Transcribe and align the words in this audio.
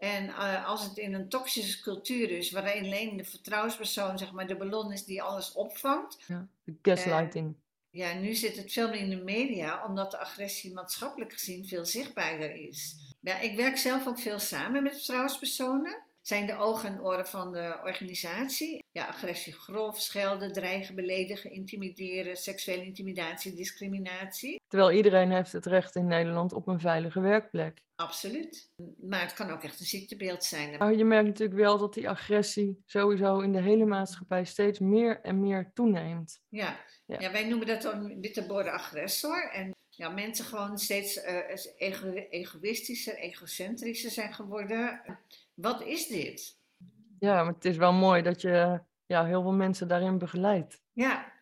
En 0.00 0.24
uh, 0.24 0.66
als 0.66 0.84
het 0.84 0.96
in 0.96 1.14
een 1.14 1.28
toxische 1.28 1.80
cultuur 1.80 2.30
is, 2.30 2.50
waarin 2.50 2.84
alleen 2.84 3.16
de 3.16 3.24
vertrouwenspersoon 3.24 4.18
zeg 4.18 4.32
maar, 4.32 4.46
de 4.46 4.56
ballon 4.56 4.92
is 4.92 5.04
die 5.04 5.22
alles 5.22 5.52
opvangt. 5.52 6.18
Ja, 6.26 6.48
de 6.64 6.76
gaslighting. 6.82 7.46
Uh, 7.46 8.00
ja, 8.00 8.14
nu 8.14 8.34
zit 8.34 8.56
het 8.56 8.72
veel 8.72 8.88
meer 8.88 9.00
in 9.00 9.10
de 9.10 9.24
media, 9.24 9.86
omdat 9.86 10.10
de 10.10 10.18
agressie 10.18 10.72
maatschappelijk 10.72 11.32
gezien 11.32 11.66
veel 11.66 11.84
zichtbaarder 11.84 12.54
is. 12.54 12.96
Ja, 13.20 13.38
ik 13.38 13.56
werk 13.56 13.76
zelf 13.76 14.06
ook 14.06 14.18
veel 14.18 14.38
samen 14.38 14.82
met 14.82 14.94
vertrouwenspersonen 14.94 16.02
zijn 16.30 16.46
de 16.46 16.56
ogen 16.56 16.88
en 16.88 17.02
oren 17.02 17.26
van 17.26 17.52
de 17.52 17.80
organisatie. 17.84 18.84
Ja, 18.90 19.06
agressie, 19.06 19.52
grof, 19.52 20.00
schelden, 20.00 20.52
dreigen, 20.52 20.94
beledigen, 20.94 21.50
intimideren, 21.50 22.36
seksuele 22.36 22.84
intimidatie, 22.84 23.54
discriminatie. 23.54 24.60
Terwijl 24.68 24.92
iedereen 24.92 25.30
heeft 25.32 25.52
het 25.52 25.66
recht 25.66 25.94
in 25.94 26.06
Nederland 26.06 26.52
op 26.52 26.66
een 26.66 26.80
veilige 26.80 27.20
werkplek. 27.20 27.82
Absoluut. 27.94 28.70
Maar 29.00 29.20
het 29.20 29.34
kan 29.34 29.50
ook 29.50 29.62
echt 29.62 29.80
een 29.80 29.86
ziektebeeld 29.86 30.44
zijn. 30.44 30.78
Maar 30.78 30.94
je 30.94 31.04
merkt 31.04 31.28
natuurlijk 31.28 31.58
wel 31.58 31.78
dat 31.78 31.94
die 31.94 32.08
agressie 32.08 32.82
sowieso 32.86 33.40
in 33.40 33.52
de 33.52 33.62
hele 33.62 33.84
maatschappij 33.84 34.44
steeds 34.44 34.78
meer 34.78 35.20
en 35.20 35.40
meer 35.40 35.70
toeneemt. 35.74 36.40
Ja, 36.48 36.80
ja. 37.06 37.16
ja 37.18 37.32
wij 37.32 37.48
noemen 37.48 37.66
dat 37.66 37.82
dan 37.82 38.20
witte 38.20 38.70
agressor. 38.70 39.50
En 39.52 39.74
ja, 40.00 40.08
mensen 40.08 40.44
gewoon 40.44 40.78
steeds 40.78 41.16
uh, 41.16 41.38
ego 41.76 42.12
egoïstischer, 42.30 43.16
egocentrischer 43.16 44.10
zijn 44.10 44.34
geworden. 44.34 45.00
Wat 45.60 45.82
is 45.82 46.06
dit? 46.06 46.58
Ja, 47.18 47.42
maar 47.44 47.52
het 47.52 47.64
is 47.64 47.76
wel 47.76 47.92
mooi 47.92 48.22
dat 48.22 48.40
je 48.40 48.80
ja, 49.06 49.24
heel 49.24 49.42
veel 49.42 49.52
mensen 49.52 49.88
daarin 49.88 50.18
begeleidt. 50.18 50.82
Ja, 50.92 51.32